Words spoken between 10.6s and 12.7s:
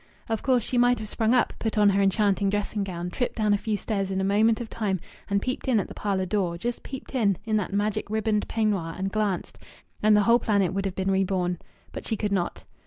would have been reborn. But she could not.